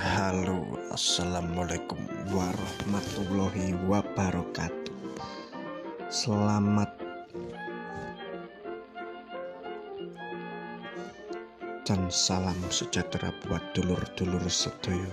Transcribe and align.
Assalamualaikum 0.00 2.00
warahmatullahi 2.32 3.76
wabarakatuh. 3.84 4.96
Selamat 6.08 6.88
dan 11.84 12.08
salam 12.08 12.56
sejahtera 12.72 13.28
buat 13.44 13.60
dulur-dulur 13.76 14.40
sedoyo. 14.48 15.12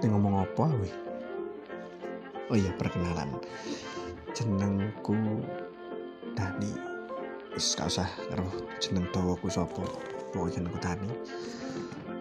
Ini 0.00 0.06
ngomong 0.08 0.40
apa 0.40 0.72
weh? 0.80 0.94
Oh 2.48 2.56
iya 2.56 2.72
perkenalan. 2.80 3.28
Jenengku 4.32 5.44
Dani. 6.32 6.91
Wis 7.52 7.76
gak 7.76 7.92
usah 7.92 8.08
karo 8.32 8.48
jeneng 8.80 9.04
dawaku 9.12 9.52
sapa. 9.52 9.84
Pokoke 10.32 10.56
jenengku 10.56 10.80
Dani. 10.80 11.12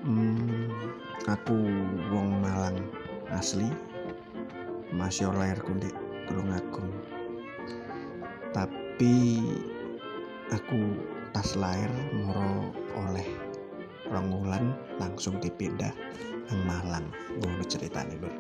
Hmm, 0.03 0.67
aku 1.23 1.55
wong 2.11 2.43
Malang 2.43 2.83
asli. 3.31 3.71
Masih 4.91 5.31
lahirku 5.31 5.71
di 5.79 5.87
Tulungagung. 6.27 6.91
Tapi 8.51 9.15
aku 10.51 10.99
tas 11.31 11.55
lahir 11.55 11.87
moro 12.11 12.75
oleh 12.99 13.23
rong 14.11 14.35
wulan 14.35 14.75
langsung 14.99 15.39
dipindah 15.39 15.95
nang 16.51 16.59
Malang. 16.67 17.07
Ngono 17.39 17.63
ceritane, 17.63 18.19
Lur. 18.19 18.35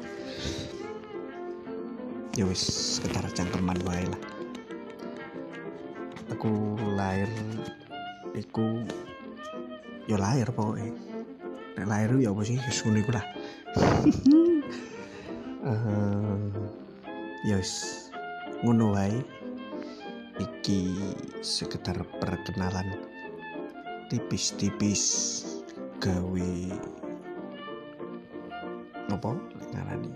Ya 2.35 2.43
wis 2.43 2.59
sekitar 2.99 3.31
cangkeman 3.31 3.79
wae 3.87 4.03
lah. 4.11 4.40
Aku 6.31 6.79
lahir 6.95 7.27
iku 8.33 8.83
ya 10.07 10.15
lahir 10.15 10.47
pokoknya. 10.49 10.95
Nek 11.77 11.87
lahir 11.87 12.09
ya 12.19 12.31
apa 12.31 12.41
sih 12.47 12.57
wis 12.57 12.81
ngono 12.83 12.99
iku 13.03 13.11
lah. 13.15 13.25
Eh, 15.61 16.41
ya 17.45 17.61
wis 17.61 18.09
ngono 18.65 18.97
wae. 18.97 19.21
Iki 20.41 20.81
sekedar 21.45 22.01
perkenalan 22.17 22.97
tipis-tipis 24.09 25.45
gawe 26.01 26.51
apa 29.11 29.31
ngarani 29.69 30.11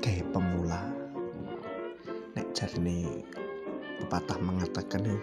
gawe 0.00 0.22
pemula 0.32 0.82
nek 2.32 2.46
jarine 2.56 3.20
pepatah 4.02 4.38
mengatakan 4.40 5.04
yo, 5.04 5.18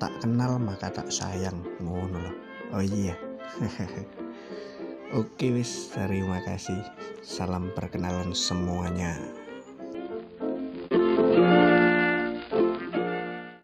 tak 0.00 0.12
kenal 0.20 0.56
maka 0.60 0.92
tak 0.92 1.08
sayang. 1.12 1.60
Ngono 1.80 2.16
loh 2.16 2.36
oh 2.74 2.82
iya. 2.82 3.14
Oke 5.18 5.54
wis 5.54 5.94
terima 5.94 6.42
kasih. 6.42 6.82
Salam 7.22 7.70
perkenalan 7.74 8.34
semuanya 8.34 9.45